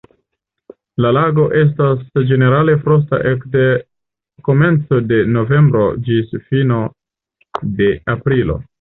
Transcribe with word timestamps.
La 1.03 1.11
lago 1.17 1.43
estas 1.59 2.01
ĝenerale 2.31 2.75
frosta 2.87 3.21
ekde 3.33 3.63
komenco 4.51 5.03
de 5.13 5.23
novembro 5.39 5.87
ĝis 6.09 6.37
fino 6.51 6.85
de 7.81 7.97
aprilo. 8.19 8.63